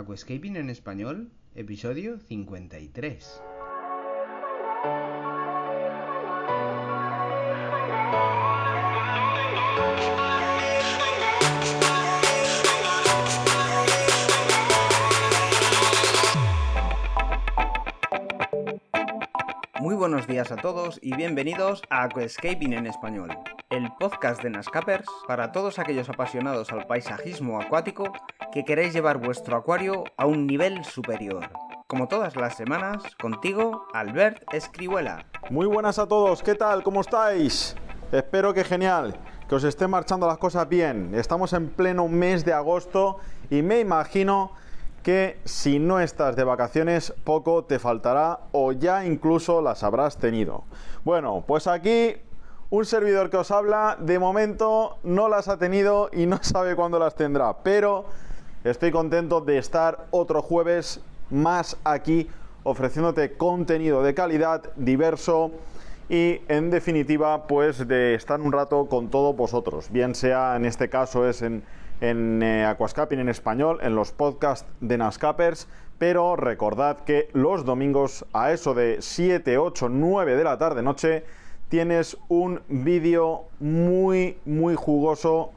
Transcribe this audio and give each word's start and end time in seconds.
Aquascaping 0.00 0.56
en 0.56 0.70
español, 0.70 1.30
episodio 1.54 2.18
53. 2.20 3.42
Muy 19.80 19.94
buenos 19.94 20.26
días 20.26 20.50
a 20.50 20.56
todos 20.56 20.98
y 21.02 21.14
bienvenidos 21.14 21.82
a 21.90 22.04
Aquascaping 22.04 22.72
en 22.72 22.86
español, 22.86 23.36
el 23.68 23.90
podcast 23.98 24.42
de 24.42 24.48
Nascapers 24.48 25.06
para 25.28 25.52
todos 25.52 25.78
aquellos 25.78 26.08
apasionados 26.08 26.72
al 26.72 26.86
paisajismo 26.86 27.60
acuático 27.60 28.10
que 28.52 28.64
queréis 28.64 28.92
llevar 28.92 29.18
vuestro 29.18 29.56
acuario 29.56 30.04
a 30.16 30.26
un 30.26 30.46
nivel 30.46 30.84
superior. 30.84 31.50
Como 31.86 32.08
todas 32.08 32.36
las 32.36 32.56
semanas, 32.56 33.02
contigo, 33.20 33.86
Albert 33.92 34.42
Escribuela. 34.52 35.24
Muy 35.50 35.66
buenas 35.66 35.98
a 35.98 36.06
todos, 36.06 36.42
¿qué 36.42 36.54
tal? 36.54 36.82
¿Cómo 36.82 37.00
estáis? 37.00 37.76
Espero 38.10 38.52
que 38.52 38.64
genial, 38.64 39.16
que 39.48 39.54
os 39.54 39.64
estén 39.64 39.90
marchando 39.90 40.26
las 40.26 40.38
cosas 40.38 40.68
bien. 40.68 41.14
Estamos 41.14 41.52
en 41.52 41.68
pleno 41.68 42.08
mes 42.08 42.44
de 42.44 42.52
agosto 42.52 43.18
y 43.50 43.62
me 43.62 43.80
imagino 43.80 44.52
que 45.04 45.40
si 45.44 45.78
no 45.78 46.00
estás 46.00 46.34
de 46.36 46.44
vacaciones 46.44 47.14
poco 47.24 47.64
te 47.64 47.78
faltará 47.78 48.40
o 48.52 48.72
ya 48.72 49.04
incluso 49.04 49.62
las 49.62 49.82
habrás 49.84 50.18
tenido. 50.18 50.64
Bueno, 51.04 51.44
pues 51.46 51.66
aquí 51.66 52.16
un 52.68 52.84
servidor 52.84 53.30
que 53.30 53.36
os 53.36 53.50
habla 53.50 53.96
de 53.98 54.18
momento 54.18 54.98
no 55.02 55.28
las 55.28 55.48
ha 55.48 55.56
tenido 55.56 56.10
y 56.12 56.26
no 56.26 56.38
sabe 56.42 56.74
cuándo 56.76 56.98
las 56.98 57.14
tendrá, 57.14 57.62
pero 57.62 58.06
estoy 58.64 58.90
contento 58.90 59.40
de 59.40 59.58
estar 59.58 60.06
otro 60.10 60.42
jueves 60.42 61.00
más 61.30 61.76
aquí 61.84 62.28
ofreciéndote 62.62 63.32
contenido 63.32 64.02
de 64.02 64.14
calidad, 64.14 64.70
diverso 64.76 65.50
y 66.08 66.40
en 66.48 66.70
definitiva 66.70 67.46
pues 67.46 67.86
de 67.86 68.14
estar 68.14 68.40
un 68.40 68.52
rato 68.52 68.86
con 68.86 69.08
todos 69.08 69.34
vosotros, 69.34 69.90
bien 69.90 70.14
sea 70.14 70.56
en 70.56 70.64
este 70.64 70.88
caso 70.88 71.28
es 71.28 71.42
en 71.42 71.62
en 72.00 72.42
eh, 72.42 72.74
en 73.10 73.28
español, 73.28 73.78
en 73.82 73.94
los 73.94 74.12
podcasts 74.12 74.66
de 74.80 74.98
Nascapers, 74.98 75.68
pero 75.98 76.34
recordad 76.36 77.00
que 77.00 77.28
los 77.32 77.64
domingos 77.64 78.24
a 78.32 78.52
eso 78.52 78.74
de 78.74 78.98
7, 79.00 79.58
8, 79.58 79.88
9 79.90 80.34
de 80.34 80.44
la 80.44 80.58
tarde 80.58 80.82
noche 80.82 81.24
tienes 81.68 82.16
un 82.28 82.62
vídeo 82.68 83.44
muy, 83.60 84.38
muy 84.44 84.74
jugoso 84.74 85.52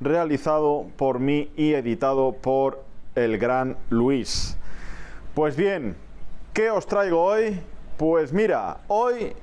realizado 0.00 0.86
por 0.96 1.18
mí 1.18 1.50
y 1.56 1.74
editado 1.74 2.32
por 2.32 2.84
el 3.14 3.38
gran 3.38 3.76
Luis. 3.90 4.56
Pues 5.34 5.56
bien, 5.56 5.96
¿qué 6.52 6.70
os 6.70 6.86
traigo 6.86 7.22
hoy? 7.22 7.60
Pues 7.96 8.32
mira, 8.32 8.78
hoy 8.88 9.34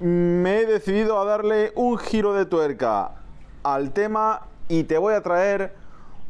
me 0.00 0.60
he 0.60 0.66
decidido 0.66 1.18
a 1.18 1.24
darle 1.24 1.72
un 1.74 1.96
giro 1.98 2.34
de 2.34 2.46
tuerca 2.46 3.12
al 3.62 3.92
tema 3.92 4.42
y 4.68 4.84
te 4.84 4.98
voy 4.98 5.14
a 5.14 5.22
traer 5.22 5.74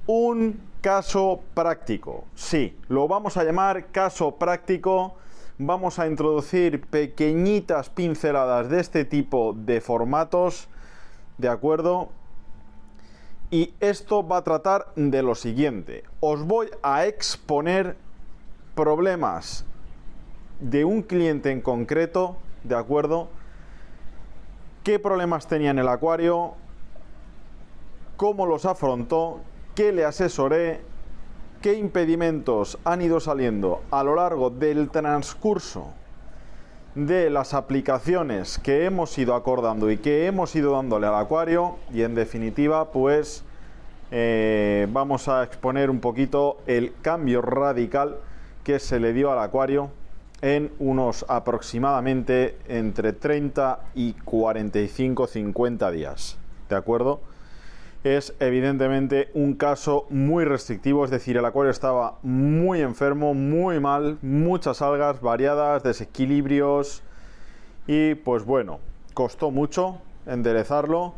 un 0.06 0.60
caso 0.80 1.40
práctico. 1.54 2.24
Sí, 2.34 2.78
lo 2.88 3.08
vamos 3.08 3.36
a 3.36 3.44
llamar 3.44 3.86
caso 3.86 4.36
práctico. 4.36 5.16
Vamos 5.58 5.98
a 5.98 6.06
introducir 6.06 6.82
pequeñitas 6.82 7.88
pinceladas 7.90 8.68
de 8.68 8.78
este 8.78 9.04
tipo 9.04 9.54
de 9.56 9.80
formatos, 9.80 10.68
¿de 11.38 11.48
acuerdo? 11.48 12.10
Y 13.56 13.72
esto 13.80 14.26
va 14.28 14.36
a 14.36 14.44
tratar 14.44 14.88
de 14.96 15.22
lo 15.22 15.34
siguiente. 15.34 16.04
Os 16.20 16.44
voy 16.44 16.68
a 16.82 17.06
exponer 17.06 17.96
problemas 18.74 19.64
de 20.60 20.84
un 20.84 21.00
cliente 21.00 21.50
en 21.50 21.62
concreto, 21.62 22.36
¿de 22.64 22.74
acuerdo? 22.74 23.28
¿Qué 24.84 24.98
problemas 24.98 25.46
tenía 25.46 25.70
en 25.70 25.78
el 25.78 25.88
acuario? 25.88 26.52
cómo 28.18 28.44
los 28.44 28.66
afrontó, 28.66 29.40
qué 29.74 29.90
le 29.90 30.04
asesoré, 30.04 30.80
qué 31.62 31.74
impedimentos 31.74 32.78
han 32.84 33.00
ido 33.00 33.20
saliendo 33.20 33.82
a 33.90 34.02
lo 34.02 34.16
largo 34.16 34.50
del 34.50 34.90
transcurso 34.90 35.92
de 36.94 37.28
las 37.28 37.52
aplicaciones 37.52 38.58
que 38.58 38.86
hemos 38.86 39.16
ido 39.18 39.34
acordando 39.34 39.90
y 39.90 39.98
que 39.98 40.26
hemos 40.26 40.56
ido 40.56 40.72
dándole 40.72 41.06
al 41.06 41.14
acuario 41.14 41.76
y 41.92 42.02
en 42.02 42.14
definitiva 42.14 42.90
pues 42.90 43.44
eh, 44.10 44.86
vamos 44.90 45.28
a 45.28 45.42
exponer 45.42 45.90
un 45.90 46.00
poquito 46.00 46.58
el 46.66 46.92
cambio 47.02 47.42
radical 47.42 48.16
que 48.64 48.78
se 48.78 49.00
le 49.00 49.12
dio 49.12 49.32
al 49.32 49.38
acuario 49.38 49.90
en 50.42 50.70
unos 50.78 51.24
aproximadamente 51.28 52.56
entre 52.68 53.12
30 53.12 53.80
y 53.94 54.12
45 54.12 55.26
50 55.26 55.90
días 55.90 56.38
de 56.68 56.76
acuerdo 56.76 57.20
es 58.14 58.34
evidentemente 58.38 59.30
un 59.34 59.54
caso 59.54 60.06
muy 60.10 60.44
restrictivo, 60.44 61.04
es 61.04 61.10
decir, 61.10 61.36
el 61.36 61.44
acuario 61.44 61.70
estaba 61.70 62.18
muy 62.22 62.80
enfermo, 62.80 63.34
muy 63.34 63.80
mal, 63.80 64.18
muchas 64.22 64.80
algas 64.80 65.20
variadas, 65.20 65.82
desequilibrios 65.82 67.02
y 67.86 68.14
pues 68.14 68.44
bueno, 68.44 68.78
costó 69.14 69.50
mucho 69.50 69.98
enderezarlo, 70.26 71.14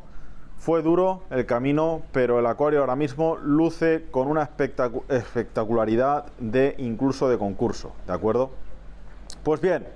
fue 0.58 0.82
duro 0.82 1.22
el 1.30 1.46
camino, 1.46 2.02
pero 2.12 2.38
el 2.38 2.46
acuario 2.46 2.80
ahora 2.80 2.96
mismo 2.96 3.36
luce 3.36 4.04
con 4.10 4.28
una 4.28 4.50
espectacularidad 5.08 6.26
de 6.38 6.74
incluso 6.78 7.28
de 7.28 7.38
concurso, 7.38 7.92
¿de 8.06 8.12
acuerdo? 8.12 8.50
Pues 9.42 9.60
bien, 9.60 9.86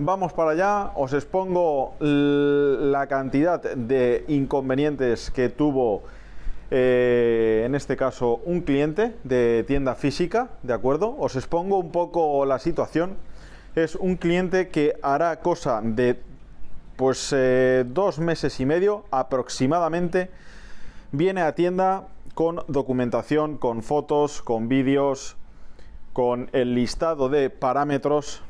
Vamos 0.00 0.32
para 0.32 0.52
allá, 0.52 0.92
os 0.94 1.12
expongo 1.12 1.96
la 1.98 3.08
cantidad 3.08 3.60
de 3.60 4.24
inconvenientes 4.28 5.28
que 5.32 5.48
tuvo 5.48 6.04
eh, 6.70 7.64
en 7.66 7.74
este 7.74 7.96
caso 7.96 8.40
un 8.44 8.60
cliente 8.60 9.16
de 9.24 9.64
tienda 9.66 9.96
física, 9.96 10.50
¿de 10.62 10.72
acuerdo? 10.72 11.16
Os 11.18 11.34
expongo 11.34 11.78
un 11.78 11.90
poco 11.90 12.46
la 12.46 12.60
situación. 12.60 13.16
Es 13.74 13.96
un 13.96 14.14
cliente 14.14 14.68
que 14.68 14.94
hará 15.02 15.40
cosa 15.40 15.80
de 15.82 16.20
pues 16.98 17.32
eh, 17.32 17.84
dos 17.86 18.18
meses 18.18 18.58
y 18.58 18.66
medio 18.66 19.04
aproximadamente. 19.12 20.30
Viene 21.12 21.42
a 21.42 21.54
tienda 21.54 22.08
con 22.34 22.64
documentación, 22.66 23.56
con 23.56 23.84
fotos, 23.84 24.42
con 24.42 24.68
vídeos, 24.68 25.36
con 26.12 26.50
el 26.52 26.74
listado 26.74 27.28
de 27.28 27.50
parámetros 27.50 28.42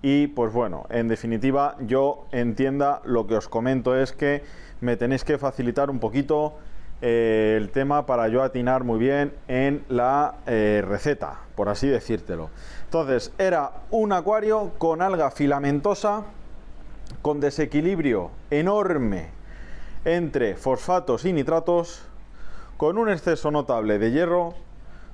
y 0.00 0.28
pues 0.28 0.54
bueno, 0.54 0.86
en 0.88 1.08
definitiva, 1.08 1.76
yo 1.80 2.24
entienda 2.32 3.02
lo 3.04 3.26
que 3.26 3.36
os 3.36 3.46
comento 3.46 3.94
es 3.94 4.12
que 4.12 4.42
me 4.80 4.96
tenéis 4.96 5.22
que 5.22 5.36
facilitar 5.36 5.90
un 5.90 5.98
poquito 5.98 6.54
eh, 7.02 7.56
el 7.58 7.68
tema 7.68 8.06
para 8.06 8.28
yo 8.28 8.42
atinar 8.42 8.84
muy 8.84 8.98
bien 8.98 9.34
en 9.48 9.84
la 9.90 10.36
eh, 10.46 10.82
receta, 10.88 11.40
por 11.56 11.68
así 11.68 11.88
decírtelo. 11.88 12.48
Entonces, 12.84 13.34
era 13.36 13.72
un 13.90 14.12
acuario 14.12 14.72
con 14.78 15.02
alga 15.02 15.30
filamentosa, 15.30 16.24
con 17.22 17.40
desequilibrio 17.40 18.30
enorme 18.50 19.28
entre 20.04 20.54
fosfatos 20.56 21.24
y 21.24 21.32
nitratos, 21.32 22.02
con 22.76 22.96
un 22.96 23.10
exceso 23.10 23.50
notable 23.50 23.98
de 23.98 24.10
hierro, 24.10 24.54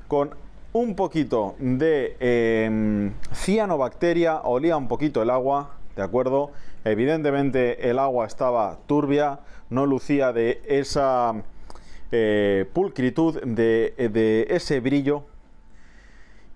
con 0.09 0.31
un 0.73 0.95
poquito 0.95 1.55
de 1.59 2.17
em, 2.21 3.13
cianobacteria, 3.33 4.43
olía 4.43 4.77
un 4.77 4.89
poquito 4.89 5.23
el 5.23 5.31
agua, 5.31 5.71
¿de 5.97 6.03
acuerdo? 6.03 6.51
Evidentemente 6.85 7.91
el 7.91 7.99
agua 7.99 8.27
estaba 8.27 8.79
turbia, 8.87 9.41
no 9.71 9.87
lucía 9.87 10.33
de 10.33 10.61
esa 10.67 11.35
eh, 12.13 12.67
pulcritud, 12.73 13.43
de, 13.43 14.47
ese 14.51 14.81
brillo. 14.81 15.25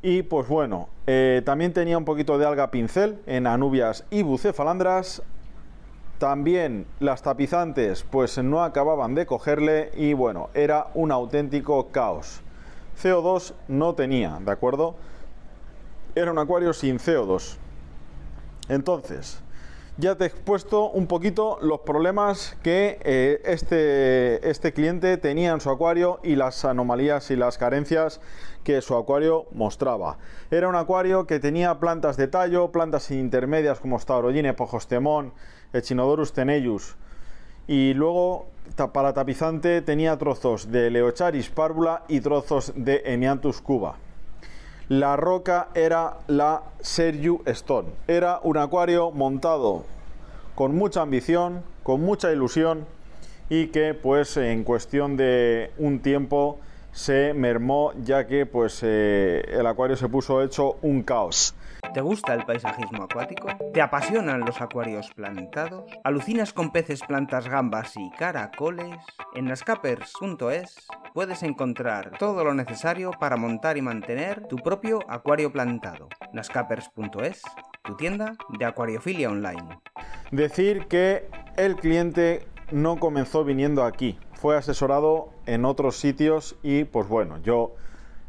Y 0.03 0.23
pues 0.23 0.49
bueno, 0.49 0.89
eh, 1.07 1.43
también 1.45 1.75
tenía 1.75 1.99
un 1.99 2.07
poquito 2.07 2.39
de 2.39 2.47
alga 2.47 2.71
pincel 2.71 3.19
en 3.27 3.47
anubias 3.47 4.05
y 4.11 4.23
bucefalandras. 4.23 5.23
También 6.19 6.87
las 7.01 7.23
tapizantes 7.23 8.05
pues 8.11 8.39
no 8.39 8.63
acababan 8.65 9.15
de 9.15 9.27
cogerle 9.27 9.91
y 9.95 10.15
bueno, 10.15 10.49
era 10.55 10.89
un 10.95 11.13
auténtico 11.13 11.89
caos. 11.89 12.41
CO2 13.03 13.55
no 13.69 13.95
tenía, 13.95 14.39
¿de 14.41 14.51
acuerdo? 14.51 14.95
Era 16.15 16.31
un 16.31 16.39
acuario 16.39 16.73
sin 16.73 16.99
CO2. 16.99 17.57
Entonces, 18.69 19.43
ya 19.97 20.17
te 20.17 20.25
he 20.25 20.27
expuesto 20.29 20.89
un 20.89 21.07
poquito 21.07 21.59
los 21.61 21.81
problemas 21.81 22.57
que 22.63 22.99
eh, 23.03 23.43
este, 23.45 24.49
este 24.49 24.73
cliente 24.73 25.19
tenía 25.19 25.53
en 25.53 25.61
su 25.61 25.69
acuario 25.71 26.21
y 26.23 26.37
las 26.37 26.65
anomalías 26.65 27.31
y 27.31 27.37
las 27.37 27.59
carencias 27.59 28.21
que 28.65 28.81
su 28.83 28.97
acuario 28.97 29.47
mostraba. 29.53 30.19
Era 30.51 30.69
un 30.69 30.77
acuario 30.77 31.27
que 31.27 31.41
tenía 31.41 31.79
plantas 31.81 32.17
de 32.17 32.29
tallo, 32.29 32.73
plantas 32.73 33.11
intermedias 33.11 33.81
como 33.81 33.99
Staurogine, 33.99 34.55
Pojostemon, 34.55 35.33
Echinodorus 35.73 36.33
tenellus, 36.33 36.97
y 37.67 37.95
luego 37.95 38.47
para 38.93 39.13
tapizante 39.13 39.81
tenía 39.83 40.19
trozos 40.19 40.71
de 40.71 40.91
Leocharis 40.91 41.51
parvula 41.51 42.03
y 42.09 42.21
trozos 42.21 42.73
de 42.75 43.03
Emianthus 43.05 43.61
cuba. 43.61 43.97
La 44.89 45.17
roca 45.17 45.69
era 45.75 46.19
la 46.27 46.65
Sergio 46.81 47.43
Stone. 47.47 47.91
Era 48.09 48.41
un 48.43 48.57
acuario 48.57 49.13
montado 49.13 49.85
con 50.57 50.75
mucha 50.75 51.03
ambición, 51.03 51.63
con 51.85 52.01
mucha 52.01 52.33
ilusión 52.33 52.87
y 53.49 53.69
que 53.69 53.95
pues 53.95 54.37
en 54.37 54.65
cuestión 54.65 55.17
de 55.17 55.71
un 55.79 56.01
tiempo 56.01 56.59
se 56.93 57.35
mermó 57.35 57.93
ya 58.03 58.27
que 58.27 58.47
pues 58.47 58.81
eh, 58.83 59.43
el 59.49 59.67
acuario 59.67 59.97
se 59.97 60.09
puso 60.09 60.43
hecho 60.43 60.77
un 60.83 61.03
caos. 61.03 61.55
¿Te 61.95 62.01
gusta 62.01 62.35
el 62.35 62.45
paisajismo 62.45 63.05
acuático? 63.05 63.49
¿Te 63.73 63.83
apasionan 63.83 64.41
los 64.41 64.61
acuarios 64.61 65.11
plantados? 65.11 65.91
¿Alucinas 66.05 66.53
con 66.53 66.71
peces, 66.71 67.01
plantas, 67.03 67.49
gambas 67.49 67.95
y 67.97 68.11
caracoles? 68.13 68.97
En 69.35 69.47
nascapers.es 69.47 70.87
puedes 71.15 71.43
encontrar 71.43 72.13
todo 72.19 72.45
lo 72.45 72.55
necesario 72.55 73.11
para 73.19 73.37
montar 73.37 73.77
y 73.77 73.83
mantener 73.83 74.47
tu 74.47 74.57
propio 74.57 75.01
acuario 75.09 75.51
plantado. 75.53 76.09
nascapers.es, 76.33 77.43
tu 77.83 77.97
tienda 77.97 78.37
de 78.59 78.65
acuariofilia 78.65 79.31
online. 79.31 79.81
Decir 80.31 80.87
que 80.87 81.29
el 81.57 81.77
cliente 81.77 82.47
no 82.73 82.99
comenzó 82.99 83.45
viniendo 83.45 83.85
aquí, 83.85 84.19
fue 84.35 84.57
asesorado 84.57 85.31
en 85.47 85.65
otros 85.65 85.97
sitios 85.99 86.57
y 86.63 86.85
pues 86.85 87.09
bueno, 87.09 87.39
yo 87.43 87.75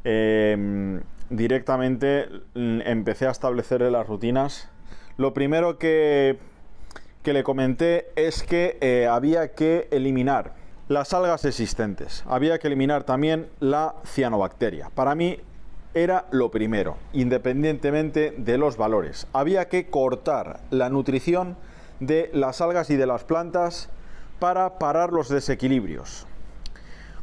em, 0.04 1.02
directamente 1.30 2.28
empecé 2.54 3.28
a 3.28 3.32
establecerle 3.32 3.92
las 3.92 4.08
rutinas. 4.08 4.70
Lo 5.18 5.34
primero 5.34 5.78
que, 5.78 6.38
que 7.24 7.34
le 7.34 7.44
comenté 7.44 8.12
es 8.16 8.44
que 8.44 8.78
eh, 8.82 9.08
había 9.08 9.54
que 9.54 9.88
eliminar 9.92 10.54
las 10.88 11.14
algas 11.14 11.46
existentes, 11.46 12.24
había 12.28 12.60
que 12.60 12.68
eliminar 12.68 13.04
también 13.04 13.48
la 13.60 13.96
cianobacteria. 14.06 14.90
Para 14.94 15.16
mí 15.16 15.38
era 15.94 16.26
lo 16.32 16.52
primero, 16.52 16.98
independientemente 17.14 18.34
de 18.38 18.58
los 18.58 18.78
valores. 18.78 19.28
Había 19.34 19.70
que 19.70 19.88
cortar 19.90 20.60
la 20.70 20.90
nutrición 20.90 21.56
de 22.00 22.30
las 22.34 22.62
algas 22.62 22.90
y 22.90 22.98
de 22.98 23.06
las 23.06 23.24
plantas 23.24 23.90
para 24.42 24.80
parar 24.80 25.14
los 25.14 25.30
desequilibrios. 25.30 26.26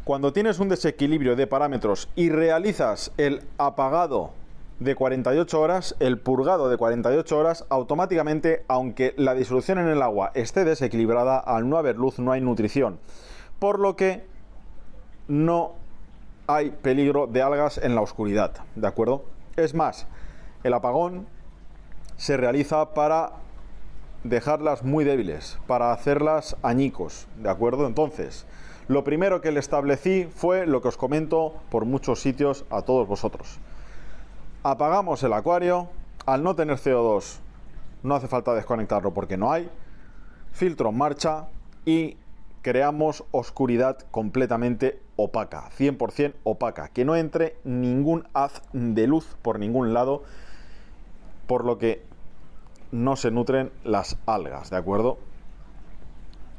Cuando 0.04 0.32
tienes 0.32 0.60
un 0.60 0.68
desequilibrio 0.68 1.34
de 1.34 1.48
parámetros 1.48 2.08
y 2.14 2.30
realizas 2.30 3.10
el 3.16 3.42
apagado 3.58 4.30
de 4.78 4.94
48 4.94 5.60
horas, 5.60 5.96
el 5.98 6.20
purgado 6.20 6.68
de 6.68 6.76
48 6.76 7.36
horas, 7.36 7.64
automáticamente, 7.70 8.64
aunque 8.68 9.14
la 9.16 9.34
disolución 9.34 9.78
en 9.78 9.88
el 9.88 10.00
agua 10.00 10.30
esté 10.34 10.64
desequilibrada, 10.64 11.40
al 11.40 11.68
no 11.68 11.76
haber 11.76 11.96
luz 11.96 12.20
no 12.20 12.30
hay 12.30 12.40
nutrición. 12.40 13.00
Por 13.58 13.80
lo 13.80 13.96
que 13.96 14.24
no 15.26 15.72
hay 16.46 16.70
peligro 16.70 17.26
de 17.26 17.42
algas 17.42 17.78
en 17.78 17.96
la 17.96 18.00
oscuridad, 18.00 18.52
¿de 18.76 18.86
acuerdo? 18.86 19.24
Es 19.56 19.74
más, 19.74 20.06
el 20.62 20.72
apagón 20.72 21.26
se 22.16 22.36
realiza 22.36 22.94
para 22.94 23.32
dejarlas 24.24 24.82
muy 24.82 25.04
débiles, 25.04 25.58
para 25.66 25.92
hacerlas 25.92 26.56
añicos, 26.62 27.26
¿de 27.36 27.50
acuerdo? 27.50 27.86
Entonces, 27.86 28.46
lo 28.88 29.04
primero 29.04 29.40
que 29.40 29.52
le 29.52 29.60
establecí 29.60 30.28
fue 30.34 30.66
lo 30.66 30.82
que 30.82 30.88
os 30.88 30.96
comento 30.96 31.54
por 31.70 31.84
muchos 31.84 32.20
sitios 32.20 32.64
a 32.70 32.82
todos 32.82 33.06
vosotros. 33.06 33.58
Apagamos 34.62 35.22
el 35.22 35.32
acuario, 35.32 35.88
al 36.26 36.42
no 36.42 36.54
tener 36.54 36.76
CO2 36.76 37.40
no 38.02 38.14
hace 38.14 38.28
falta 38.28 38.54
desconectarlo 38.54 39.12
porque 39.12 39.36
no 39.36 39.52
hay, 39.52 39.68
filtro 40.52 40.90
en 40.90 40.98
marcha 40.98 41.48
y 41.84 42.16
creamos 42.62 43.24
oscuridad 43.30 43.98
completamente 44.10 45.00
opaca, 45.16 45.70
100% 45.76 46.34
opaca, 46.44 46.88
que 46.88 47.04
no 47.04 47.16
entre 47.16 47.56
ningún 47.64 48.28
haz 48.34 48.62
de 48.72 49.06
luz 49.06 49.36
por 49.42 49.58
ningún 49.58 49.94
lado, 49.94 50.22
por 51.46 51.64
lo 51.64 51.78
que 51.78 52.04
no 52.92 53.16
se 53.16 53.30
nutren 53.30 53.70
las 53.84 54.16
algas, 54.26 54.70
¿de 54.70 54.76
acuerdo? 54.76 55.18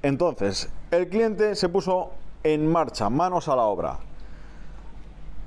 Entonces, 0.01 0.69
el 0.91 1.09
cliente 1.09 1.55
se 1.55 1.69
puso 1.69 2.11
en 2.43 2.67
marcha, 2.67 3.09
manos 3.09 3.47
a 3.47 3.55
la 3.55 3.63
obra. 3.63 3.99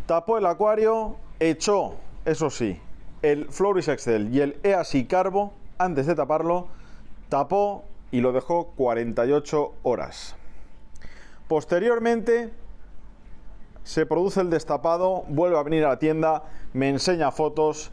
Tapó 0.06 0.38
el 0.38 0.46
acuario, 0.46 1.16
echó, 1.40 1.94
eso 2.24 2.50
sí, 2.50 2.78
el 3.22 3.48
Floris 3.50 3.88
Excel 3.88 4.34
y 4.34 4.40
el 4.40 4.58
EASI 4.62 5.06
Carbo 5.06 5.52
antes 5.78 6.06
de 6.06 6.14
taparlo, 6.14 6.68
tapó 7.28 7.84
y 8.10 8.20
lo 8.20 8.32
dejó 8.32 8.68
48 8.76 9.72
horas. 9.82 10.36
Posteriormente 11.48 12.52
se 13.84 14.06
produce 14.06 14.40
el 14.40 14.50
destapado, 14.50 15.24
vuelve 15.28 15.58
a 15.58 15.62
venir 15.62 15.84
a 15.84 15.90
la 15.90 15.98
tienda, 15.98 16.44
me 16.72 16.88
enseña 16.88 17.30
fotos, 17.30 17.90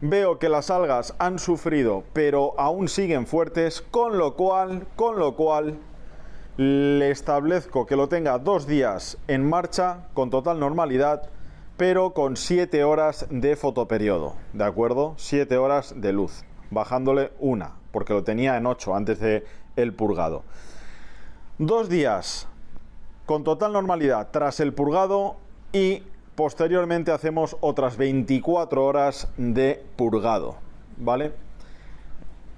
veo 0.00 0.38
que 0.38 0.48
las 0.48 0.70
algas 0.70 1.14
han 1.18 1.38
sufrido, 1.38 2.04
pero 2.12 2.54
aún 2.58 2.88
siguen 2.88 3.26
fuertes, 3.26 3.80
con 3.80 4.18
lo 4.18 4.34
cual, 4.34 4.86
con 4.96 5.18
lo 5.18 5.34
cual 5.36 5.78
le 6.56 7.10
establezco 7.10 7.86
que 7.86 7.96
lo 7.96 8.08
tenga 8.08 8.38
dos 8.38 8.66
días 8.66 9.18
en 9.26 9.48
marcha 9.48 10.08
con 10.14 10.30
total 10.30 10.60
normalidad, 10.60 11.28
pero 11.76 12.14
con 12.14 12.36
7 12.36 12.84
horas 12.84 13.26
de 13.30 13.56
fotoperiodo, 13.56 14.34
¿de 14.52 14.64
acuerdo? 14.64 15.14
7 15.16 15.56
horas 15.56 15.94
de 15.96 16.12
luz, 16.12 16.44
bajándole 16.70 17.32
una, 17.40 17.72
porque 17.90 18.12
lo 18.12 18.22
tenía 18.22 18.56
en 18.56 18.66
8 18.66 18.94
antes 18.94 19.18
de 19.18 19.44
el 19.74 19.92
purgado. 19.92 20.44
Dos 21.58 21.88
días 21.88 22.46
con 23.26 23.42
total 23.42 23.72
normalidad 23.72 24.28
tras 24.30 24.60
el 24.60 24.72
purgado 24.72 25.36
y 25.72 26.02
posteriormente 26.34 27.12
hacemos 27.12 27.56
otras 27.60 27.96
24 27.96 28.84
horas 28.84 29.28
de 29.36 29.82
purgado, 29.96 30.56
¿vale? 30.96 31.32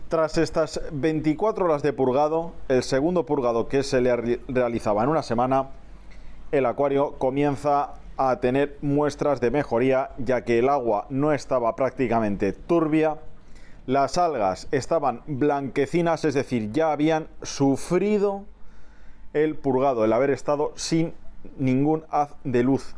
Tras 0.08 0.38
estas 0.38 0.80
24 0.92 1.64
horas 1.64 1.82
de 1.82 1.92
purgado, 1.92 2.52
el 2.68 2.82
segundo 2.82 3.26
purgado 3.26 3.68
que 3.68 3.82
se 3.82 4.00
le 4.00 4.38
realizaba 4.48 5.02
en 5.02 5.08
una 5.08 5.22
semana, 5.22 5.70
el 6.52 6.64
acuario 6.64 7.14
comienza 7.18 7.94
a 8.16 8.36
tener 8.40 8.78
muestras 8.80 9.40
de 9.40 9.50
mejoría, 9.50 10.10
ya 10.18 10.42
que 10.42 10.60
el 10.60 10.68
agua 10.68 11.06
no 11.10 11.32
estaba 11.32 11.74
prácticamente 11.76 12.52
turbia, 12.52 13.18
las 13.86 14.16
algas 14.16 14.68
estaban 14.72 15.22
blanquecinas, 15.26 16.24
es 16.24 16.34
decir, 16.34 16.72
ya 16.72 16.92
habían 16.92 17.28
sufrido 17.42 18.44
el 19.32 19.54
purgado, 19.54 20.04
el 20.04 20.12
haber 20.12 20.30
estado 20.30 20.72
sin 20.76 21.14
ningún 21.58 22.04
haz 22.10 22.34
de 22.42 22.62
luz. 22.62 22.96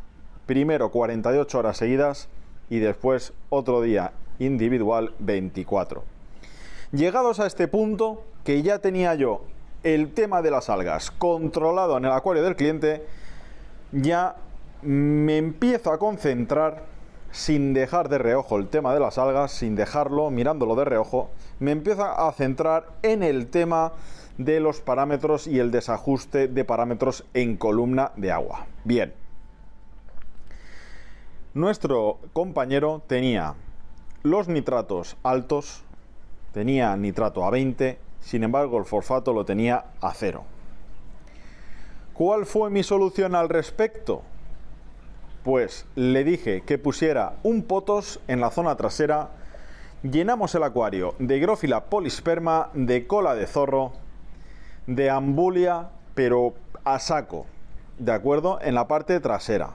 Primero 0.49 0.91
48 0.91 1.59
horas 1.59 1.77
seguidas 1.77 2.31
y 2.71 2.79
después 2.79 3.35
otro 3.51 3.83
día 3.83 4.13
individual 4.39 5.13
24. 5.19 6.03
Llegados 6.91 7.39
a 7.39 7.47
este 7.47 7.69
punto, 7.69 8.25
que 8.45 8.63
ya 8.63 8.79
tenía 8.79 9.15
yo 9.15 9.43
el 9.83 10.15
tema 10.15 10.41
de 10.41 10.51
las 10.51 10.71
algas 10.71 11.11
controlado 11.11 11.99
en 11.99 12.07
el 12.07 12.13
acuario 12.13 12.43
del 12.43 12.57
cliente, 12.57 13.05
ya 13.93 14.37
me 14.81 15.37
empiezo 15.37 15.93
a 15.93 15.99
concentrar 15.99 16.85
sin 17.31 17.75
dejar 17.75 18.09
de 18.09 18.17
reojo 18.17 18.57
el 18.57 18.69
tema 18.69 18.95
de 18.95 19.01
las 19.01 19.19
algas, 19.19 19.53
sin 19.53 19.77
dejarlo, 19.77 20.31
mirándolo 20.31 20.77
de 20.77 20.87
reojo, 20.87 21.29
me 21.59 21.73
empiezo 21.73 22.05
a 22.05 22.33
centrar 22.33 22.87
en 23.03 23.23
el 23.23 23.49
tema 23.49 23.93
de 24.39 24.61
los 24.61 24.81
parámetros 24.81 25.47
y 25.47 25.59
el 25.59 25.71
desajuste 25.71 26.49
de 26.49 26.65
parámetros 26.65 27.27
en 27.35 27.59
columna 27.59 28.13
de 28.17 28.33
agua. 28.33 28.67
Bien. 28.85 29.28
Nuestro 31.55 32.19
compañero 32.35 33.03
tenía 33.07 33.55
los 34.23 34.49
nitratos 34.49 35.17
altos, 35.23 35.83
tenía 36.53 36.95
nitrato 36.99 37.43
a 37.43 37.51
20, 37.51 37.99
sin 38.21 38.45
embargo 38.45 38.77
el 38.79 38.85
fosfato 38.85 39.33
lo 39.33 39.47
tenía 39.47 39.87
a 40.03 40.13
0. 40.13 40.45
¿Cuál 42.13 42.45
fue 42.45 42.69
mi 42.69 42.83
solución 42.83 43.35
al 43.35 43.49
respecto? 43.49 44.23
Pues 45.43 45.87
le 45.95 46.23
dije 46.23 46.61
que 46.67 46.77
pusiera 46.77 47.37
un 47.43 47.63
potos 47.63 48.21
en 48.29 48.41
la 48.41 48.51
zona 48.51 48.77
trasera, 48.77 49.31
llenamos 50.03 50.55
el 50.55 50.65
acuario 50.65 51.15
de 51.19 51.39
higrófila 51.39 51.87
polisperma, 51.87 52.69
de 52.75 53.07
cola 53.07 53.35
de 53.35 53.47
zorro, 53.47 53.93
de 54.87 55.09
ambulia, 55.09 55.89
pero 56.15 56.53
a 56.85 56.99
saco, 56.99 57.47
¿de 57.99 58.13
acuerdo? 58.13 58.59
En 58.61 58.75
la 58.75 58.87
parte 58.87 59.19
trasera. 59.21 59.71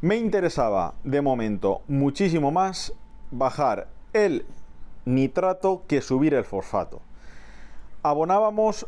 Me 0.00 0.14
interesaba 0.14 0.94
de 1.02 1.20
momento 1.22 1.80
muchísimo 1.88 2.52
más 2.52 2.92
bajar 3.32 3.88
el 4.12 4.46
nitrato 5.04 5.82
que 5.88 6.02
subir 6.02 6.34
el 6.34 6.44
fosfato. 6.44 7.00
Abonábamos 8.04 8.86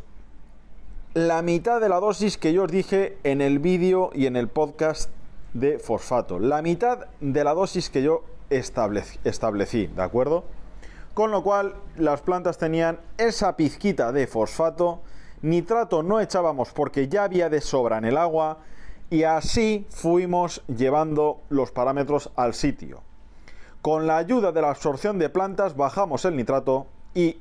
la 1.13 1.41
mitad 1.41 1.81
de 1.81 1.89
la 1.89 1.99
dosis 1.99 2.37
que 2.37 2.53
yo 2.53 2.63
os 2.63 2.71
dije 2.71 3.17
en 3.25 3.41
el 3.41 3.59
vídeo 3.59 4.11
y 4.13 4.25
en 4.25 4.37
el 4.37 4.47
podcast 4.47 5.09
de 5.53 5.79
fosfato. 5.79 6.39
La 6.39 6.61
mitad 6.61 7.07
de 7.19 7.43
la 7.43 7.53
dosis 7.53 7.89
que 7.89 8.03
yo 8.03 8.23
establecí, 8.49 9.87
¿de 9.87 10.01
acuerdo? 10.01 10.45
Con 11.13 11.31
lo 11.31 11.43
cual 11.43 11.75
las 11.97 12.21
plantas 12.21 12.57
tenían 12.57 13.01
esa 13.17 13.57
pizquita 13.57 14.13
de 14.13 14.27
fosfato, 14.27 15.01
nitrato 15.41 16.03
no 16.03 16.21
echábamos 16.21 16.71
porque 16.71 17.09
ya 17.09 17.25
había 17.25 17.49
de 17.49 17.59
sobra 17.59 17.97
en 17.97 18.05
el 18.05 18.15
agua 18.15 18.59
y 19.11 19.23
así 19.23 19.85
fuimos 19.89 20.63
llevando 20.67 21.41
los 21.49 21.69
parámetros 21.71 22.31
al 22.37 22.53
sitio. 22.53 23.01
Con 23.81 24.07
la 24.07 24.15
ayuda 24.15 24.53
de 24.53 24.61
la 24.61 24.69
absorción 24.69 25.19
de 25.19 25.29
plantas 25.29 25.75
bajamos 25.75 26.23
el 26.23 26.37
nitrato 26.37 26.87
y 27.13 27.37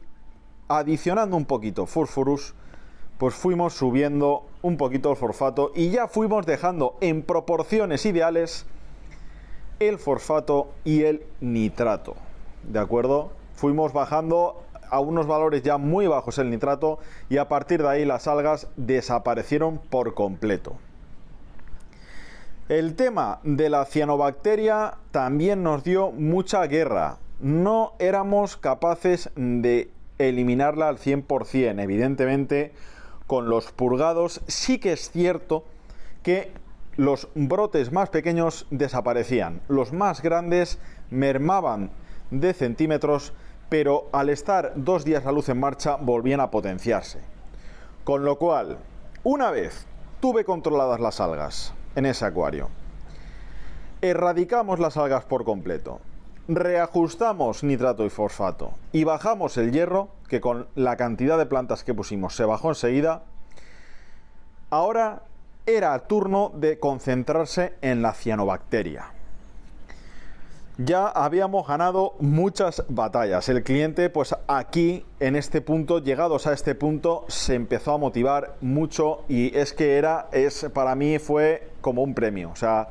adicionando 0.68 1.36
un 1.36 1.44
poquito 1.44 1.86
fosforus, 1.86 2.54
pues 3.18 3.34
fuimos 3.34 3.74
subiendo 3.74 4.46
un 4.62 4.76
poquito 4.76 5.12
el 5.12 5.16
fosfato 5.16 5.70
y 5.74 5.90
ya 5.90 6.08
fuimos 6.08 6.44
dejando 6.44 6.96
en 7.00 7.22
proporciones 7.22 8.04
ideales 8.04 8.66
el 9.78 9.98
fosfato 9.98 10.72
y 10.84 11.04
el 11.04 11.24
nitrato. 11.40 12.16
¿De 12.64 12.80
acuerdo? 12.80 13.30
Fuimos 13.54 13.92
bajando 13.92 14.64
a 14.90 14.98
unos 14.98 15.28
valores 15.28 15.62
ya 15.62 15.78
muy 15.78 16.08
bajos 16.08 16.38
el 16.38 16.50
nitrato 16.50 16.98
y 17.28 17.36
a 17.36 17.48
partir 17.48 17.80
de 17.80 17.88
ahí 17.88 18.04
las 18.04 18.26
algas 18.26 18.66
desaparecieron 18.76 19.78
por 19.78 20.14
completo. 20.14 20.74
El 22.70 22.94
tema 22.94 23.40
de 23.42 23.68
la 23.68 23.84
cianobacteria 23.84 24.94
también 25.10 25.64
nos 25.64 25.82
dio 25.82 26.12
mucha 26.12 26.64
guerra. 26.68 27.18
No 27.40 27.94
éramos 27.98 28.56
capaces 28.56 29.28
de 29.34 29.90
eliminarla 30.18 30.86
al 30.86 30.98
100%. 30.98 31.82
Evidentemente, 31.82 32.72
con 33.26 33.48
los 33.48 33.72
purgados 33.72 34.40
sí 34.46 34.78
que 34.78 34.92
es 34.92 35.10
cierto 35.10 35.64
que 36.22 36.52
los 36.94 37.26
brotes 37.34 37.90
más 37.90 38.08
pequeños 38.10 38.68
desaparecían. 38.70 39.62
Los 39.66 39.92
más 39.92 40.22
grandes 40.22 40.78
mermaban 41.10 41.90
de 42.30 42.54
centímetros, 42.54 43.32
pero 43.68 44.08
al 44.12 44.28
estar 44.28 44.74
dos 44.76 45.04
días 45.04 45.24
la 45.24 45.32
luz 45.32 45.48
en 45.48 45.58
marcha 45.58 45.96
volvían 45.96 46.38
a 46.38 46.52
potenciarse. 46.52 47.18
Con 48.04 48.24
lo 48.24 48.38
cual, 48.38 48.78
una 49.24 49.50
vez 49.50 49.88
tuve 50.20 50.44
controladas 50.44 51.00
las 51.00 51.20
algas, 51.20 51.74
en 51.96 52.06
ese 52.06 52.24
acuario. 52.24 52.68
Erradicamos 54.02 54.78
las 54.78 54.96
algas 54.96 55.24
por 55.24 55.44
completo. 55.44 56.00
Reajustamos 56.48 57.62
nitrato 57.62 58.04
y 58.04 58.10
fosfato 58.10 58.72
y 58.92 59.04
bajamos 59.04 59.56
el 59.56 59.72
hierro, 59.72 60.08
que 60.28 60.40
con 60.40 60.66
la 60.74 60.96
cantidad 60.96 61.38
de 61.38 61.46
plantas 61.46 61.84
que 61.84 61.94
pusimos 61.94 62.34
se 62.34 62.44
bajó 62.44 62.70
enseguida. 62.70 63.22
Ahora 64.70 65.22
era 65.66 65.98
turno 66.00 66.50
de 66.54 66.78
concentrarse 66.78 67.74
en 67.82 68.02
la 68.02 68.14
cianobacteria. 68.14 69.12
Ya 70.78 71.08
habíamos 71.08 71.68
ganado 71.68 72.14
muchas 72.20 72.84
batallas. 72.88 73.46
El 73.50 73.62
cliente, 73.62 74.08
pues 74.08 74.34
aquí, 74.46 75.04
en 75.20 75.36
este 75.36 75.60
punto, 75.60 75.98
llegados 75.98 76.46
a 76.46 76.54
este 76.54 76.74
punto, 76.74 77.26
se 77.28 77.54
empezó 77.54 77.92
a 77.92 77.98
motivar 77.98 78.56
mucho 78.62 79.24
y 79.28 79.54
es 79.54 79.74
que 79.74 79.98
era, 79.98 80.28
es, 80.32 80.66
para 80.72 80.94
mí 80.94 81.18
fue 81.18 81.69
como 81.80 82.02
un 82.02 82.14
premio. 82.14 82.50
O 82.50 82.56
sea, 82.56 82.88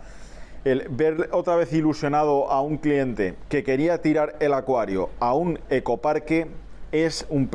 el 0.66 0.88
ver 0.90 1.30
otra 1.32 1.56
vez 1.56 1.72
ilusionado 1.74 2.52
a 2.52 2.62
un 2.62 2.78
cliente 2.78 3.36
que 3.48 3.64
quería 3.64 4.02
tirar 4.02 4.36
el 4.40 4.54
acuario 4.54 5.10
a 5.20 5.34
un 5.34 5.60
ecoparque 5.70 6.48
es, 6.92 7.26
un, 7.30 7.50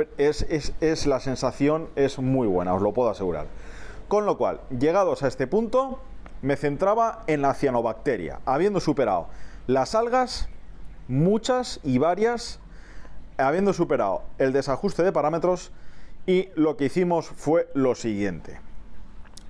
la 1.06 1.20
sensación, 1.20 1.88
es 1.96 2.18
muy 2.18 2.46
buena, 2.46 2.74
os 2.74 2.82
lo 2.82 2.92
puedo 2.92 3.10
asegurar. 3.10 3.46
Con 4.08 4.26
lo 4.26 4.38
cual, 4.38 4.60
llegados 4.70 5.22
a 5.22 5.28
este 5.28 5.46
punto, 5.46 6.00
me 6.42 6.56
centraba 6.56 7.24
en 7.26 7.42
la 7.42 7.54
cianobacteria, 7.54 8.40
habiendo 8.44 8.80
superado 8.80 9.28
las 9.66 9.94
algas, 9.94 10.48
muchas 11.08 11.80
y 11.82 11.98
varias, 11.98 12.60
habiendo 13.38 13.72
superado 13.72 14.22
el 14.38 14.52
desajuste 14.52 15.02
de 15.02 15.12
parámetros 15.12 15.72
y 16.26 16.48
lo 16.54 16.76
que 16.76 16.86
hicimos 16.86 17.26
fue 17.26 17.68
lo 17.74 17.94
siguiente. 17.94 18.60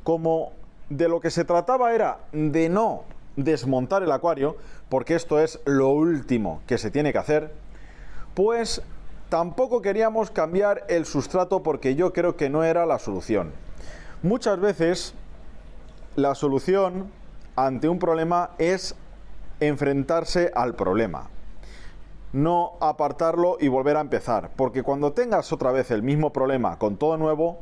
Como 0.03 0.53
de 0.89 1.09
lo 1.09 1.21
que 1.21 1.31
se 1.31 1.45
trataba 1.45 1.95
era 1.95 2.19
de 2.33 2.69
no 2.69 3.05
desmontar 3.37 4.03
el 4.03 4.13
acuario, 4.13 4.57
porque 4.89 5.15
esto 5.15 5.41
es 5.41 5.61
lo 5.65 5.89
último 5.91 6.63
que 6.67 6.79
se 6.79 6.91
tiene 6.91 7.13
que 7.13 7.19
hacer, 7.19 7.53
pues 8.35 8.83
tampoco 9.29 9.83
queríamos 9.83 10.31
cambiar 10.31 10.85
el 10.89 11.07
sustrato 11.07 11.63
porque 11.63 11.95
yo 11.95 12.13
creo 12.13 12.37
que 12.37 12.51
no 12.51 12.65
era 12.65 12.87
la 12.87 12.99
solución. 12.99 13.53
Muchas 14.23 14.61
veces 14.61 15.15
la 16.17 16.35
solución 16.35 17.11
ante 17.57 17.89
un 17.89 17.99
problema 17.99 18.51
es 18.59 18.95
enfrentarse 19.61 20.51
al 20.55 20.75
problema. 20.75 21.29
No 22.33 22.73
apartarlo 22.81 23.59
y 23.61 23.69
volver 23.69 23.97
a 23.97 24.01
empezar. 24.01 24.51
Porque 24.57 24.83
cuando 24.83 25.13
tengas 25.13 25.53
otra 25.53 25.71
vez 25.71 25.91
el 25.91 26.03
mismo 26.03 26.33
problema 26.33 26.79
con 26.79 26.97
todo 26.97 27.17
nuevo, 27.17 27.61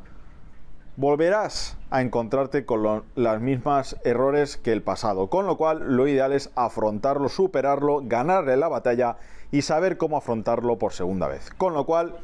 volverás 0.97 1.77
a 1.91 2.03
encontrarte 2.03 2.67
con 2.67 2.83
los 2.83 3.03
las 3.15 3.41
mismas 3.41 3.97
errores 4.05 4.57
que 4.57 4.73
el 4.73 4.83
pasado. 4.83 5.29
Con 5.29 5.47
lo 5.47 5.57
cual, 5.57 5.97
lo 5.97 6.07
ideal 6.07 6.33
es 6.33 6.51
afrontarlo, 6.55 7.29
superarlo, 7.29 8.03
ganarle 8.05 8.57
la 8.57 8.69
batalla 8.69 9.17
y 9.51 9.63
saber 9.63 9.97
cómo 9.97 10.17
afrontarlo 10.17 10.79
por 10.79 10.93
segunda 10.93 11.29
vez. 11.29 11.51
Con 11.57 11.75
lo 11.75 11.87
cual, 11.87 12.17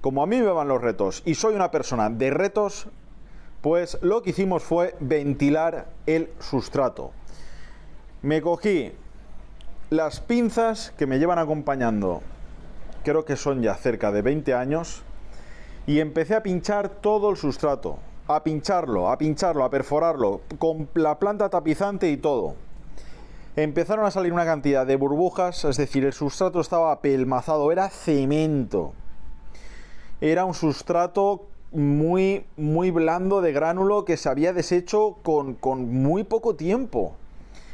como 0.00 0.22
a 0.22 0.26
mí 0.26 0.40
me 0.40 0.50
van 0.50 0.68
los 0.68 0.82
retos 0.82 1.22
y 1.24 1.34
soy 1.34 1.54
una 1.54 1.70
persona 1.70 2.10
de 2.10 2.30
retos, 2.30 2.88
pues 3.60 3.98
lo 4.02 4.22
que 4.22 4.30
hicimos 4.30 4.62
fue 4.62 4.94
ventilar 5.00 5.86
el 6.06 6.30
sustrato. 6.38 7.12
Me 8.22 8.40
cogí 8.40 8.92
las 9.90 10.20
pinzas 10.20 10.92
que 10.96 11.06
me 11.06 11.18
llevan 11.18 11.38
acompañando, 11.38 12.22
creo 13.04 13.24
que 13.24 13.36
son 13.36 13.62
ya 13.62 13.74
cerca 13.74 14.12
de 14.12 14.22
20 14.22 14.54
años, 14.54 15.02
y 15.86 16.00
empecé 16.00 16.34
a 16.34 16.42
pinchar 16.42 16.88
todo 16.88 17.30
el 17.30 17.36
sustrato, 17.36 17.98
a 18.28 18.44
pincharlo, 18.44 19.10
a 19.10 19.18
pincharlo, 19.18 19.64
a 19.64 19.70
perforarlo, 19.70 20.42
con 20.58 20.88
la 20.94 21.18
planta 21.18 21.48
tapizante 21.48 22.10
y 22.10 22.18
todo. 22.18 22.54
Empezaron 23.56 24.04
a 24.04 24.10
salir 24.10 24.32
una 24.32 24.44
cantidad 24.44 24.86
de 24.86 24.96
burbujas, 24.96 25.64
es 25.64 25.76
decir, 25.76 26.04
el 26.04 26.12
sustrato 26.12 26.60
estaba 26.60 26.92
apelmazado, 26.92 27.72
era 27.72 27.88
cemento. 27.88 28.92
Era 30.20 30.44
un 30.44 30.54
sustrato 30.54 31.46
muy, 31.72 32.44
muy 32.56 32.90
blando 32.90 33.40
de 33.40 33.52
gránulo 33.52 34.04
que 34.04 34.16
se 34.16 34.28
había 34.28 34.52
deshecho 34.52 35.16
con, 35.22 35.54
con 35.54 35.92
muy 35.92 36.22
poco 36.22 36.54
tiempo. 36.54 37.16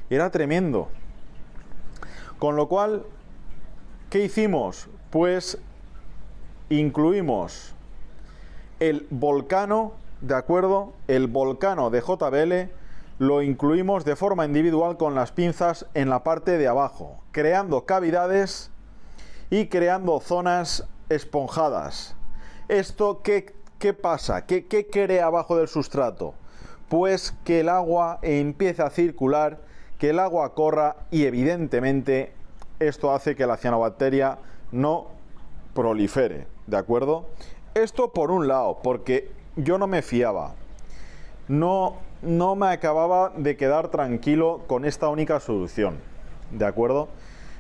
Era 0.09 0.31
tremendo. 0.31 0.89
Con 2.39 2.57
lo 2.57 2.69
cual, 2.69 3.05
¿qué 4.11 4.25
hicimos? 4.25 4.89
Pues 5.11 5.59
incluimos 6.69 7.75
el 8.81 9.07
volcano, 9.11 9.93
¿de 10.27 10.35
acuerdo? 10.35 10.95
El 11.07 11.27
volcano 11.27 11.91
de 11.91 12.01
JBL 12.01 12.73
lo 13.19 13.43
incluimos 13.43 14.07
de 14.07 14.17
forma 14.17 14.47
individual 14.47 14.97
con 14.97 15.15
las 15.15 15.33
pinzas 15.33 15.87
en 15.93 16.09
la 16.09 16.25
parte 16.25 16.57
de 16.57 16.67
abajo, 16.67 17.19
creando 17.31 17.85
cavidades 17.85 18.71
y 19.51 19.67
creando 19.67 20.19
zonas 20.21 20.89
esponjadas. 21.11 22.17
¿Esto 22.69 23.21
qué, 23.23 23.55
qué 23.79 23.93
pasa? 23.93 24.47
¿Qué, 24.47 24.67
¿Qué 24.67 24.87
crea 24.87 25.27
abajo 25.27 25.59
del 25.59 25.69
sustrato? 25.69 26.33
Pues 26.89 27.35
que 27.45 27.61
el 27.61 27.69
agua 27.69 28.19
empiece 28.23 28.83
a 28.83 28.89
circular 28.89 29.61
que 29.99 30.11
el 30.11 30.19
agua 30.19 30.55
corra 30.55 30.97
y 31.11 31.27
evidentemente 31.27 32.33
esto 32.79 33.13
hace 33.13 33.37
que 33.37 33.47
la 33.47 33.59
cianobacteria 33.59 34.39
no 34.73 35.09
prolifere, 35.75 36.47
¿de 36.67 36.79
acuerdo? 36.79 37.27
Esto 37.75 38.13
por 38.13 38.31
un 38.31 38.49
lado, 38.49 38.79
porque 38.83 39.44
yo 39.57 39.79
no 39.79 39.87
me 39.87 40.03
fiaba. 40.03 40.55
No, 41.49 41.97
no 42.23 42.57
me 42.57 42.69
acababa 42.69 43.33
de 43.37 43.57
quedar 43.57 43.89
tranquilo 43.89 44.63
con 44.67 44.85
esta 44.85 45.09
única 45.09 45.41
solución, 45.41 45.99
¿de 46.51 46.65
acuerdo? 46.65 47.09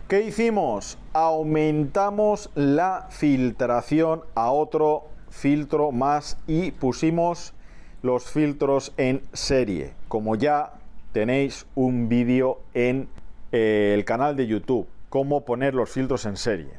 ¿Qué 0.08 0.22
hicimos? 0.22 0.98
Aumentamos 1.12 2.50
la 2.54 3.06
filtración 3.10 4.22
a 4.34 4.50
otro 4.50 5.04
filtro 5.30 5.92
más 5.92 6.38
y 6.46 6.70
pusimos 6.70 7.54
los 8.02 8.30
filtros 8.30 8.92
en 8.96 9.22
serie, 9.32 9.94
como 10.08 10.36
ya 10.36 10.74
tenéis 11.12 11.66
un 11.74 12.08
vídeo 12.08 12.60
en 12.74 13.08
eh, 13.52 13.92
el 13.94 14.04
canal 14.04 14.36
de 14.36 14.46
YouTube, 14.46 14.86
cómo 15.08 15.44
poner 15.44 15.74
los 15.74 15.90
filtros 15.90 16.26
en 16.26 16.36
serie, 16.36 16.70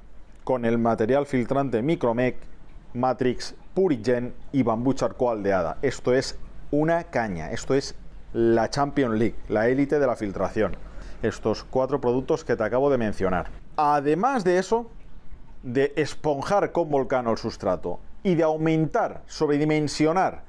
con 0.44 0.66
el 0.66 0.78
material 0.78 1.26
filtrante 1.26 1.82
Micromec, 1.82 2.38
Matrix, 2.94 3.56
Purigen 3.76 4.34
y 4.52 4.64
bambú 4.64 4.94
charcoal 4.94 5.38
aldeada. 5.38 5.78
Esto 5.84 6.16
es 6.16 6.40
una 6.72 7.04
caña, 7.04 7.52
esto 7.52 7.76
es 7.76 7.94
la 8.34 8.72
Champion 8.72 9.20
League, 9.20 9.36
la 9.48 9.68
élite 9.68 10.00
de 10.00 10.08
la 10.08 10.16
filtración. 10.16 10.76
Estos 11.22 11.64
cuatro 11.64 12.02
productos 12.02 12.44
que 12.44 12.56
te 12.56 12.64
acabo 12.64 12.90
de 12.90 12.98
mencionar. 12.98 13.52
Además 13.78 14.44
de 14.44 14.58
eso, 14.58 14.90
de 15.62 15.94
esponjar 15.96 16.72
con 16.72 16.90
volcano 16.90 17.30
el 17.30 17.38
sustrato 17.38 18.00
y 18.24 18.34
de 18.34 18.42
aumentar, 18.42 19.22
sobredimensionar 19.28 20.42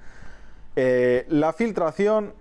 eh, 0.75 1.27
la 1.29 1.53
filtración, 1.53 2.33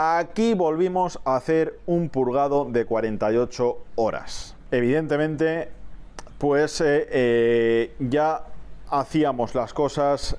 Aquí 0.00 0.54
volvimos 0.54 1.18
a 1.24 1.34
hacer 1.34 1.80
un 1.86 2.08
purgado 2.08 2.66
de 2.66 2.84
48 2.86 3.78
horas. 3.96 4.54
Evidentemente, 4.70 5.70
pues 6.38 6.80
eh, 6.80 7.08
eh, 7.10 7.96
ya 7.98 8.44
hacíamos 8.90 9.54
las 9.54 9.72
cosas 9.74 10.36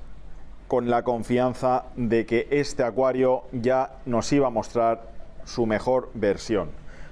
con 0.68 0.88
la 0.88 1.02
confianza 1.02 1.84
de 1.96 2.26
que 2.26 2.46
este 2.50 2.84
acuario 2.84 3.42
ya 3.52 3.98
nos 4.06 4.32
iba 4.32 4.46
a 4.46 4.50
mostrar 4.50 5.10
su 5.44 5.66
mejor 5.66 6.10
versión, 6.14 6.70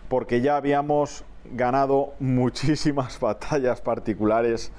porque 0.09 0.41
ya 0.41 0.57
habíamos 0.57 1.25
ganado 1.53 2.13
muchísimas 2.21 3.19
batallas 3.21 3.81
particulares 3.81 4.73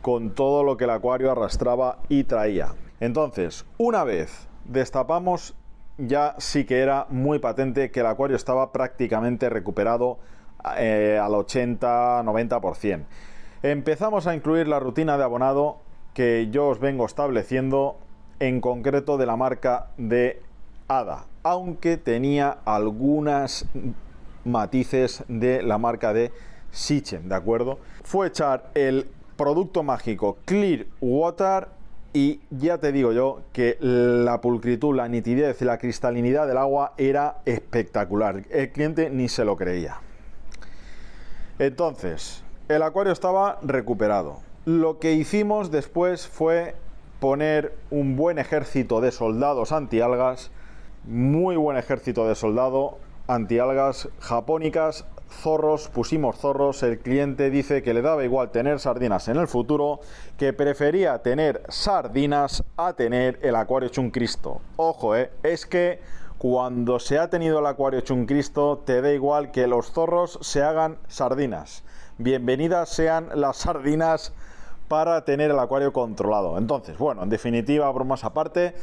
con 0.00 0.30
todo 0.30 0.64
lo 0.64 0.76
que 0.76 0.84
el 0.84 0.90
acuario 0.90 1.30
arrastraba 1.30 1.98
y 2.08 2.24
traía. 2.24 2.74
Entonces, 3.00 3.66
una 3.76 4.04
vez 4.04 4.48
destapamos, 4.64 5.54
ya 5.98 6.34
sí 6.38 6.64
que 6.64 6.80
era 6.80 7.06
muy 7.10 7.40
patente 7.40 7.90
que 7.90 8.00
el 8.00 8.06
acuario 8.06 8.36
estaba 8.36 8.72
prácticamente 8.72 9.50
recuperado 9.50 10.18
eh, 10.76 11.20
al 11.22 11.32
80-90%. 11.32 13.04
Empezamos 13.62 14.28
a 14.28 14.36
incluir 14.36 14.68
la 14.68 14.78
rutina 14.78 15.18
de 15.18 15.24
abonado 15.24 15.78
que 16.14 16.48
yo 16.52 16.68
os 16.68 16.78
vengo 16.78 17.04
estableciendo 17.04 17.96
en 18.38 18.60
concreto 18.60 19.18
de 19.18 19.26
la 19.26 19.36
marca 19.36 19.88
de 19.96 20.40
ADA, 20.86 21.26
aunque 21.42 21.96
tenía 21.96 22.58
algunas 22.64 23.66
matices 24.44 25.24
de 25.26 25.62
la 25.62 25.76
marca 25.76 26.12
de 26.12 26.30
Sichen, 26.70 27.28
¿de 27.28 27.34
acuerdo? 27.34 27.80
Fue 28.04 28.28
echar 28.28 28.70
el 28.74 29.08
producto 29.36 29.82
mágico 29.82 30.38
Clear 30.44 30.86
Water 31.00 31.66
y 32.12 32.40
ya 32.50 32.78
te 32.78 32.92
digo 32.92 33.12
yo 33.12 33.40
que 33.52 33.76
la 33.80 34.40
pulcritud, 34.40 34.94
la 34.94 35.08
nitidez 35.08 35.60
y 35.62 35.64
la 35.64 35.78
cristalinidad 35.78 36.46
del 36.46 36.58
agua 36.58 36.92
era 36.96 37.38
espectacular. 37.44 38.44
El 38.50 38.70
cliente 38.70 39.10
ni 39.10 39.28
se 39.28 39.44
lo 39.44 39.56
creía. 39.56 39.98
Entonces, 41.58 42.44
el 42.68 42.82
acuario 42.82 43.12
estaba 43.12 43.58
recuperado. 43.62 44.40
Lo 44.66 44.98
que 44.98 45.12
hicimos 45.12 45.70
después 45.70 46.28
fue 46.28 46.74
poner 47.18 47.74
un 47.90 48.14
buen 48.16 48.38
ejército 48.38 49.00
de 49.00 49.10
soldados 49.10 49.72
antialgas, 49.72 50.50
muy 51.04 51.56
buen 51.56 51.78
ejército 51.78 52.28
de 52.28 52.34
soldado 52.34 52.98
antialgas 53.26 54.08
japónicas, 54.20 55.06
zorros, 55.30 55.88
pusimos 55.88 56.36
zorros, 56.36 56.82
el 56.82 56.98
cliente 56.98 57.50
dice 57.50 57.82
que 57.82 57.94
le 57.94 58.02
daba 58.02 58.24
igual 58.24 58.50
tener 58.50 58.80
sardinas 58.80 59.28
en 59.28 59.36
el 59.36 59.48
futuro, 59.48 60.00
que 60.36 60.52
prefería 60.52 61.18
tener 61.22 61.62
sardinas 61.68 62.64
a 62.76 62.92
tener 62.92 63.38
el 63.42 63.56
acuario 63.56 63.88
hecho 63.88 64.00
un 64.00 64.10
Cristo. 64.10 64.60
Ojo, 64.76 65.16
eh, 65.16 65.30
es 65.42 65.66
que 65.66 66.00
cuando 66.36 66.98
se 66.98 67.18
ha 67.18 67.28
tenido 67.28 67.58
el 67.58 67.66
acuario 67.66 68.00
hecho 68.00 68.14
un 68.14 68.26
Cristo, 68.26 68.82
te 68.84 69.00
da 69.02 69.12
igual 69.12 69.50
que 69.50 69.66
los 69.66 69.90
zorros 69.92 70.38
se 70.42 70.62
hagan 70.62 70.98
sardinas. 71.08 71.82
Bienvenidas 72.20 72.88
sean 72.88 73.28
las 73.36 73.58
sardinas 73.58 74.32
para 74.88 75.24
tener 75.24 75.52
el 75.52 75.58
acuario 75.60 75.92
controlado. 75.92 76.58
Entonces, 76.58 76.98
bueno, 76.98 77.22
en 77.22 77.28
definitiva, 77.28 77.88
bromas 77.92 78.24
aparte, 78.24 78.74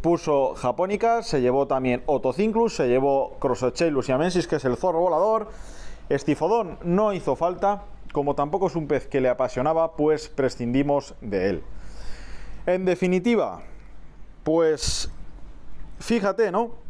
puso 0.00 0.54
Japónica, 0.54 1.22
se 1.22 1.42
llevó 1.42 1.66
también 1.66 2.02
Otocinclus, 2.06 2.74
se 2.74 2.88
llevó 2.88 3.36
Crosochelus 3.38 4.08
amensis, 4.08 4.46
que 4.46 4.56
es 4.56 4.64
el 4.64 4.78
zorro 4.78 5.00
volador. 5.00 5.48
Estifodón 6.08 6.78
no 6.82 7.12
hizo 7.12 7.36
falta, 7.36 7.82
como 8.14 8.34
tampoco 8.34 8.68
es 8.68 8.76
un 8.76 8.88
pez 8.88 9.08
que 9.08 9.20
le 9.20 9.28
apasionaba, 9.28 9.94
pues 9.94 10.30
prescindimos 10.30 11.16
de 11.20 11.50
él. 11.50 11.62
En 12.64 12.86
definitiva, 12.86 13.60
pues 14.42 15.10
fíjate, 15.98 16.50
¿no? 16.50 16.82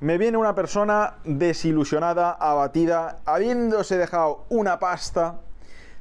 Me 0.00 0.16
viene 0.16 0.36
una 0.36 0.54
persona 0.54 1.14
desilusionada, 1.24 2.30
abatida, 2.30 3.18
habiéndose 3.24 3.98
dejado 3.98 4.44
una 4.48 4.78
pasta 4.78 5.40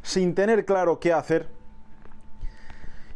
sin 0.03 0.35
tener 0.35 0.65
claro 0.65 0.99
qué 0.99 1.13
hacer. 1.13 1.47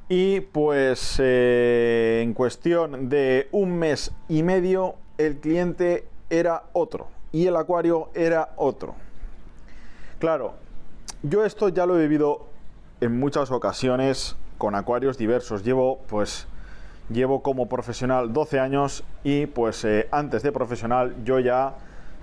Y 0.10 0.42
pues 0.42 1.18
eh, 1.20 2.22
en 2.24 2.34
cuestión 2.34 3.10
de 3.10 3.48
un 3.52 3.78
mes 3.78 4.12
y 4.28 4.42
medio 4.42 4.96
el 5.20 5.38
cliente 5.38 6.08
era 6.32 6.64
otro 6.74 7.08
y 7.32 7.46
el 7.46 7.56
acuario 7.56 8.10
era 8.16 8.50
otro. 8.56 8.96
Claro, 10.18 10.56
yo 11.22 11.46
esto 11.46 11.70
ya 11.70 11.86
lo 11.86 11.98
he 11.98 12.02
vivido 12.02 12.48
en 13.02 13.20
muchas 13.20 13.52
ocasiones 13.52 14.36
con 14.58 14.74
acuarios 14.76 15.18
diversos. 15.18 15.64
Llevo 15.64 16.00
pues 16.08 16.48
llevo 17.14 17.42
como 17.42 17.68
profesional 17.68 18.34
12 18.34 18.60
años 18.60 19.04
y 19.24 19.46
pues 19.46 19.84
eh, 19.86 20.08
antes 20.12 20.44
de 20.44 20.52
profesional 20.52 21.16
yo 21.24 21.40
ya 21.40 21.76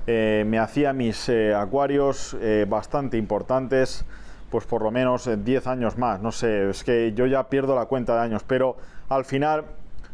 eh, 0.07 0.45
me 0.47 0.59
hacía 0.59 0.93
mis 0.93 1.29
acuarios 1.29 2.37
bastante 2.69 3.17
importantes 3.17 4.05
pues 4.51 4.65
por 4.65 4.83
lo 4.83 4.91
menos 4.91 5.29
10 5.45 5.67
eh, 5.67 5.69
años 5.69 5.99
más, 5.99 6.21
no 6.21 6.33
sé, 6.33 6.71
es 6.71 6.85
que 6.85 7.13
yo 7.13 7.27
ya 7.27 7.49
pierdo 7.49 7.75
la 7.75 7.87
cuenta 7.87 8.15
de 8.15 8.21
años, 8.21 8.43
pero 8.47 8.77
al 9.09 9.25
final 9.25 9.65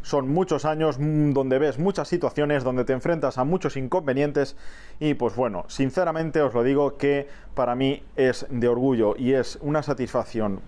son 0.03 0.29
muchos 0.29 0.65
años 0.65 0.99
mm, 0.99 1.33
donde 1.33 1.59
ves 1.59 1.79
muchas 1.79 2.09
situaciones, 2.09 2.65
donde 2.65 2.85
te 2.85 2.93
enfrentas 2.93 3.39
a 3.39 3.45
muchos 3.45 3.77
inconvenientes 3.77 4.57
y 5.01 5.15
pues 5.15 5.37
bueno, 5.37 5.65
sinceramente 5.69 6.43
os 6.43 6.53
lo 6.53 6.63
digo 6.63 6.97
que 6.97 7.29
para 7.55 7.75
mí 7.75 8.03
es 8.17 8.47
de 8.51 8.69
orgullo 8.69 9.15
y 9.17 9.33
es 9.33 9.59
una 9.63 9.83
satisfacción 9.83 10.61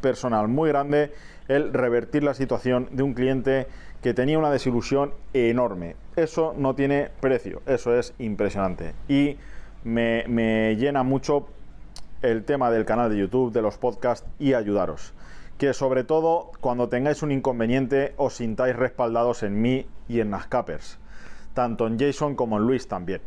personal 0.00 0.48
muy 0.48 0.68
grande 0.68 1.12
el 1.48 1.72
revertir 1.72 2.22
la 2.22 2.34
situación 2.34 2.88
de 2.92 3.02
un 3.02 3.14
cliente 3.14 3.66
que 4.02 4.14
tenía 4.14 4.38
una 4.38 4.50
desilusión 4.50 5.12
enorme. 5.32 5.96
Eso 6.16 6.54
no 6.56 6.74
tiene 6.74 7.10
precio, 7.20 7.62
eso 7.66 7.94
es 7.94 8.14
impresionante 8.18 8.94
y 9.08 9.36
me, 9.84 10.24
me 10.28 10.76
llena 10.76 11.02
mucho 11.02 11.46
el 12.22 12.44
tema 12.44 12.70
del 12.70 12.84
canal 12.84 13.10
de 13.10 13.18
YouTube, 13.18 13.52
de 13.52 13.62
los 13.62 13.78
podcasts 13.78 14.26
y 14.38 14.54
ayudaros. 14.54 15.14
Que 15.56 15.72
sobre 15.72 16.04
todo 16.04 16.52
cuando 16.60 16.88
tengáis 16.88 17.22
un 17.22 17.32
inconveniente 17.32 18.14
os 18.16 18.34
sintáis 18.34 18.76
respaldados 18.76 19.42
en 19.42 19.60
mí 19.60 19.86
y 20.08 20.20
en 20.20 20.30
Nascapers, 20.30 20.98
tanto 21.54 21.86
en 21.86 21.98
Jason 21.98 22.36
como 22.36 22.58
en 22.58 22.64
Luis 22.64 22.86
también. 22.86 23.20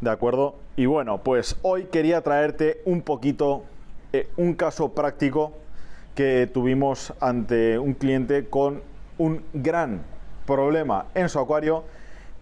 ¿De 0.00 0.10
acuerdo? 0.10 0.56
Y 0.76 0.86
bueno, 0.86 1.22
pues 1.22 1.56
hoy 1.62 1.84
quería 1.84 2.22
traerte 2.22 2.80
un 2.86 3.02
poquito 3.02 3.64
eh, 4.12 4.28
un 4.36 4.54
caso 4.54 4.94
práctico 4.94 5.52
que 6.14 6.50
tuvimos 6.52 7.12
ante 7.20 7.78
un 7.78 7.94
cliente 7.94 8.48
con 8.48 8.82
un 9.18 9.44
gran 9.52 10.02
problema 10.46 11.06
en 11.14 11.28
su 11.28 11.38
acuario 11.38 11.84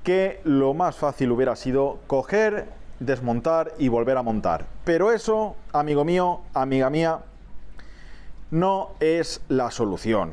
que 0.03 0.41
lo 0.45 0.75
más 0.75 0.97
fácil 0.97 1.31
hubiera 1.31 1.57
sido 1.57 1.99
coger 2.07 2.69
desmontar 3.01 3.73
y 3.79 3.89
volver 3.89 4.17
a 4.17 4.23
montar. 4.23 4.67
Pero 4.85 5.13
eso, 5.13 5.57
amigo 5.73 6.05
mío, 6.05 6.41
amiga 6.55 6.91
mía, 6.91 7.21
no 8.51 8.91
es 9.01 9.43
la 9.49 9.71
solución. 9.71 10.33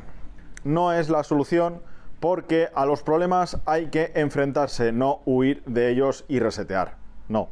No 0.64 0.92
es 0.92 1.08
la 1.08 1.22
solución 1.22 1.80
porque 2.20 2.68
a 2.74 2.84
los 2.84 3.02
problemas 3.02 3.58
hay 3.64 3.86
que 3.86 4.12
enfrentarse, 4.14 4.92
no 4.92 5.20
huir 5.24 5.62
de 5.66 5.90
ellos 5.90 6.24
y 6.28 6.40
resetear. 6.40 6.96
No. 7.28 7.48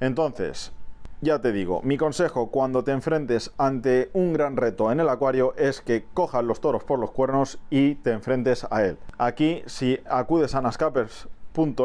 Entonces, 0.00 0.72
ya 1.20 1.40
te 1.40 1.52
digo, 1.52 1.80
mi 1.82 1.96
consejo 1.96 2.50
cuando 2.50 2.84
te 2.84 2.92
enfrentes 2.92 3.52
ante 3.58 4.10
un 4.12 4.32
gran 4.32 4.56
reto 4.56 4.92
en 4.92 5.00
el 5.00 5.08
acuario 5.08 5.54
es 5.56 5.80
que 5.80 6.04
cojas 6.14 6.44
los 6.44 6.60
toros 6.60 6.84
por 6.84 6.98
los 6.98 7.10
cuernos 7.10 7.58
y 7.70 7.96
te 7.96 8.12
enfrentes 8.12 8.66
a 8.70 8.84
él. 8.84 8.98
Aquí, 9.18 9.62
si 9.66 9.98
acudes 10.08 10.54
a 10.54 10.62
Nascapers 10.62 11.28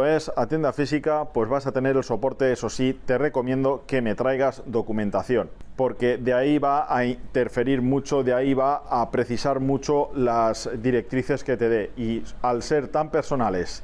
es 0.05 0.31
a 0.35 0.45
tienda 0.45 0.71
física, 0.71 1.25
pues 1.33 1.49
vas 1.49 1.65
a 1.65 1.71
tener 1.71 1.97
el 1.97 2.03
soporte, 2.03 2.51
eso 2.51 2.69
sí, 2.69 2.99
te 3.07 3.17
recomiendo 3.17 3.83
que 3.87 4.03
me 4.03 4.13
traigas 4.13 4.61
documentación, 4.67 5.49
porque 5.75 6.17
de 6.17 6.31
ahí 6.35 6.59
va 6.59 6.85
a 6.95 7.05
interferir 7.05 7.81
mucho, 7.81 8.23
de 8.23 8.35
ahí 8.35 8.53
va 8.53 8.83
a 8.87 9.09
precisar 9.09 9.59
mucho 9.59 10.11
las 10.13 10.69
directrices 10.79 11.43
que 11.43 11.57
te 11.57 11.69
dé. 11.69 11.91
Y 11.97 12.23
al 12.43 12.61
ser 12.61 12.87
tan 12.89 13.09
personales 13.09 13.81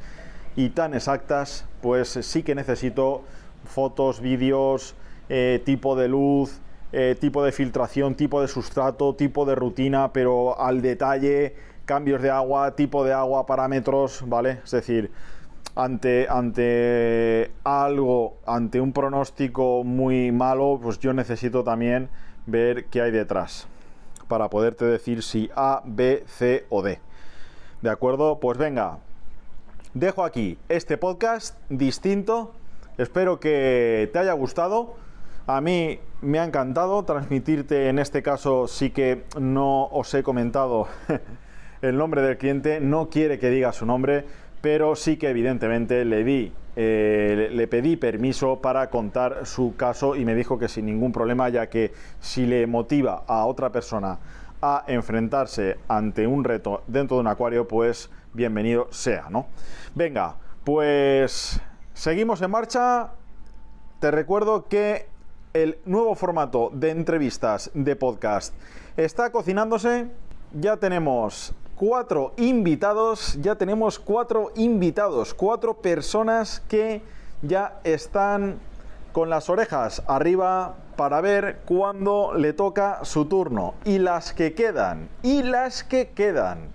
y 0.56 0.70
tan 0.70 0.94
exactas, 0.94 1.66
pues 1.82 2.10
sí 2.10 2.44
que 2.44 2.54
necesito 2.54 3.24
fotos, 3.66 4.22
vídeos, 4.22 4.94
eh, 5.30 5.62
tipo 5.64 5.96
de 5.96 6.08
luz, 6.08 6.60
eh, 6.92 7.16
tipo 7.20 7.44
de 7.44 7.52
filtración, 7.52 8.16
tipo 8.16 8.42
de 8.42 8.48
sustrato, 8.48 9.16
tipo 9.16 9.46
de 9.46 9.56
rutina, 9.56 10.12
pero 10.12 10.60
al 10.60 10.82
detalle, 10.82 11.56
cambios 11.86 12.22
de 12.22 12.32
agua, 12.32 12.76
tipo 12.76 13.04
de 13.04 13.14
agua, 13.14 13.46
parámetros, 13.46 14.24
¿vale? 14.28 14.60
Es 14.64 14.72
decir, 14.72 15.12
ante, 15.76 16.28
ante 16.30 17.52
algo, 17.64 18.38
ante 18.46 18.82
un 18.82 18.92
pronóstico 18.92 19.84
muy 19.84 20.32
malo, 20.32 20.80
pues 20.82 21.00
yo 21.00 21.14
necesito 21.14 21.64
también 21.64 22.10
ver 22.46 22.86
qué 22.86 23.02
hay 23.02 23.12
detrás 23.12 23.68
para 24.28 24.50
poderte 24.50 24.86
decir 24.86 25.24
si 25.24 25.50
A, 25.56 25.82
B, 25.86 26.24
C 26.28 26.66
o 26.70 26.82
D. 26.82 27.00
¿De 27.82 27.90
acuerdo? 27.90 28.40
Pues 28.40 28.58
venga, 28.58 28.98
dejo 29.94 30.24
aquí 30.24 30.58
este 30.70 30.98
podcast 30.98 31.58
distinto. 31.70 32.54
Espero 32.98 33.40
que 33.40 34.10
te 34.12 34.20
haya 34.20 34.34
gustado. 34.34 34.96
A 35.50 35.62
mí 35.62 36.00
me 36.22 36.38
ha 36.38 36.44
encantado 36.44 37.04
transmitirte, 37.06 37.90
en 37.90 37.98
este 37.98 38.22
caso 38.22 38.68
sí 38.68 38.92
que 38.92 39.24
no 39.40 39.86
os 39.86 40.14
he 40.14 40.22
comentado 40.22 40.88
el 41.82 41.98
nombre 41.98 42.22
del 42.22 42.38
cliente, 42.38 42.80
no 42.80 43.10
quiere 43.10 43.40
que 43.40 43.50
diga 43.50 43.74
su 43.74 43.88
nombre, 43.88 44.26
pero 44.62 44.96
sí 44.96 45.18
que 45.18 45.28
evidentemente 45.28 46.06
le 46.06 46.24
di 46.24 46.54
eh, 46.76 47.50
le 47.52 47.68
pedí 47.68 47.96
permiso 47.96 48.62
para 48.62 48.92
contar 48.92 49.48
su 49.48 49.76
caso 49.76 50.16
y 50.16 50.24
me 50.24 50.36
dijo 50.36 50.60
que 50.60 50.68
sin 50.68 50.86
ningún 50.86 51.12
problema, 51.12 51.50
ya 51.50 51.68
que 51.68 51.94
si 52.20 52.46
le 52.46 52.68
motiva 52.68 53.24
a 53.26 53.48
otra 53.48 53.72
persona 53.72 54.20
a 54.62 54.84
enfrentarse 54.86 55.80
ante 55.88 56.28
un 56.28 56.44
reto 56.44 56.84
dentro 56.86 57.18
de 57.18 57.22
un 57.22 57.28
acuario, 57.28 57.68
pues 57.68 58.12
bienvenido 58.34 58.88
sea, 58.92 59.32
¿no? 59.32 59.48
Venga, 59.96 60.36
pues 60.64 61.60
seguimos 61.96 62.40
en 62.44 62.52
marcha. 62.52 63.14
Te 64.00 64.12
recuerdo 64.12 64.68
que 64.70 65.09
el 65.54 65.80
nuevo 65.86 66.16
formato 66.16 66.70
de 66.74 66.92
entrevistas 66.92 67.72
de 67.74 67.96
podcast 67.96 68.54
está 68.98 69.32
cocinándose. 69.32 70.08
Ya 70.54 70.78
tenemos 70.78 71.54
cuatro 71.76 72.34
invitados, 72.38 73.38
ya 73.42 73.56
tenemos 73.56 74.00
cuatro 74.00 74.52
invitados, 74.56 75.34
cuatro 75.34 75.76
personas 75.76 76.62
que 76.68 77.02
ya 77.42 77.80
están 77.84 78.60
con 79.12 79.30
las 79.30 79.50
orejas 79.50 80.04
arriba 80.08 80.76
para 80.96 81.22
ver 81.22 81.62
cuándo 81.66 82.34
le 82.36 82.54
toca 82.54 83.04
su 83.04 83.26
turno. 83.26 83.74
Y 83.86 83.98
las 83.98 84.34
que 84.34 84.54
quedan, 84.54 85.10
y 85.24 85.42
las 85.44 85.84
que 85.84 86.10
quedan. 86.10 86.74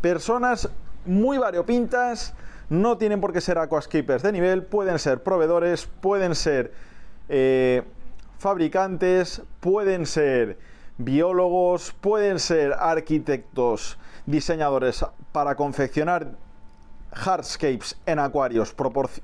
Personas 0.00 0.70
muy 1.04 1.38
variopintas, 1.38 2.34
no 2.68 2.98
tienen 2.98 3.20
por 3.20 3.32
qué 3.32 3.40
ser 3.40 3.58
aquascapers 3.58 4.22
de 4.22 4.32
nivel, 4.32 4.62
pueden 4.62 4.98
ser 4.98 5.22
proveedores, 5.22 5.86
pueden 6.00 6.34
ser 6.34 6.72
eh, 7.28 7.82
fabricantes, 8.38 9.42
pueden 9.60 10.06
ser 10.06 10.58
biólogos, 10.96 11.92
pueden 12.00 12.38
ser 12.38 12.72
arquitectos, 12.72 13.98
diseñadores 14.26 15.04
para 15.32 15.54
confeccionar 15.54 16.36
hardscapes 17.12 17.96
en 18.06 18.18
acuarios, 18.18 18.74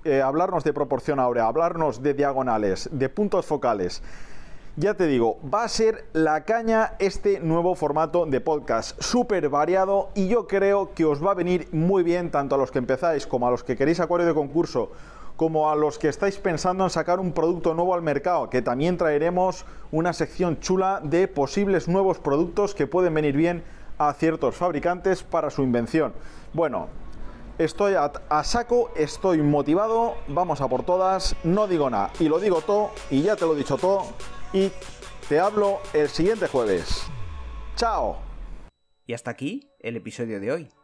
eh, 0.05 0.22
hablarnos 0.22 0.64
de 0.64 0.72
proporción 0.72 1.20
áurea, 1.20 1.46
hablarnos 1.46 2.03
de 2.03 2.14
diagonales, 2.14 2.88
de 2.92 3.09
puntos 3.09 3.46
focales. 3.46 4.03
Ya 4.77 4.94
te 4.94 5.07
digo, 5.07 5.38
va 5.42 5.62
a 5.62 5.68
ser 5.68 6.07
la 6.12 6.44
caña 6.44 6.94
este 6.98 7.38
nuevo 7.38 7.77
formato 7.77 8.27
de 8.27 8.40
podcast, 8.40 9.00
súper 9.00 9.48
variado 9.48 10.09
y 10.14 10.27
yo 10.27 10.48
creo 10.48 10.94
que 10.94 11.05
os 11.05 11.24
va 11.24 11.31
a 11.31 11.35
venir 11.35 11.68
muy 11.70 12.03
bien 12.03 12.33
tanto 12.33 12.57
a 12.57 12.59
los 12.59 12.72
que 12.72 12.79
empezáis 12.79 13.24
como 13.24 13.46
a 13.46 13.53
los 13.53 13.62
que 13.62 13.77
queréis 13.77 14.00
acuario 14.00 14.27
de 14.27 14.35
concurso 14.35 14.90
como 15.37 15.70
a 15.70 15.77
los 15.77 15.99
que 15.99 16.09
estáis 16.09 16.38
pensando 16.38 16.85
en 16.85 16.90
sacar 16.90 17.18
un 17.18 17.33
producto 17.33 17.75
nuevo 17.75 17.94
al 17.94 18.03
mercado, 18.03 18.51
que 18.51 18.62
también 18.62 18.97
traeremos 18.97 19.64
una 19.90 20.12
sección 20.12 20.61
chula 20.61 21.01
de 21.03 21.29
posibles 21.29 21.88
nuevos 21.88 22.18
productos 22.18 22.75
que 22.75 22.87
pueden 22.87 23.14
venir 23.14 23.37
bien 23.37 23.64
a 23.99 24.12
ciertos 24.14 24.55
fabricantes 24.55 25.23
para 25.23 25.51
su 25.51 25.62
invención. 25.62 26.12
Bueno, 26.53 26.88
estoy 27.59 27.94
a, 27.94 28.44
saco, 28.44 28.90
estoy 28.97 29.42
motivado, 29.42 30.14
vamos 30.29 30.61
a 30.61 30.68
por 30.68 30.85
todas, 30.85 31.37
no 31.44 31.66
digo 31.66 31.90
nada 31.90 32.11
y 32.20 32.29
lo 32.29 32.38
digo 32.38 32.61
todo 32.61 32.90
y 33.11 33.23
ya 33.23 33.37
te 33.37 33.44
lo 33.44 33.55
he 33.55 33.57
dicho 33.57 33.77
todo 33.77 34.05
y 34.53 34.70
te 35.29 35.40
hablo 35.40 35.79
el 35.92 36.09
siguiente 36.09 36.49
jueves. 36.49 37.03
Chao. 37.77 38.18
Y 39.07 39.14
hasta 39.14 39.31
aquí 39.31 39.70
el 39.81 39.97
episodio 39.97 40.40
de 40.40 40.53
hoy. 40.53 40.84